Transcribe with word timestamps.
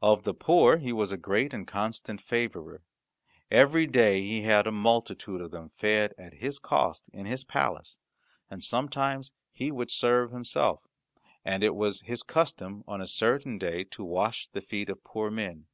Of 0.00 0.22
the 0.22 0.32
poor 0.32 0.78
he 0.78 0.94
was 0.94 1.12
a 1.12 1.18
great 1.18 1.52
and 1.52 1.66
constant 1.68 2.22
favourer. 2.22 2.80
Every 3.50 3.86
day 3.86 4.22
he 4.22 4.40
had 4.40 4.66
a 4.66 4.72
multitude 4.72 5.42
of 5.42 5.50
them 5.50 5.68
fed 5.68 6.14
at 6.16 6.32
his 6.32 6.58
cost 6.58 7.10
in 7.12 7.26
his 7.26 7.44
palace, 7.44 7.98
and 8.48 8.64
sometimes 8.64 9.30
he 9.52 9.70
would 9.70 9.90
serve 9.90 10.30
himself, 10.30 10.88
and 11.44 11.62
it 11.62 11.74
was 11.74 12.00
his 12.00 12.22
custom 12.22 12.82
on 12.88 13.02
a 13.02 13.06
certain 13.06 13.58
day 13.58 13.84
to 13.90 14.02
wash 14.02 14.46
the 14.46 14.62
feet 14.62 14.88
of 14.88 15.04
poor 15.04 15.30
men. 15.30 15.66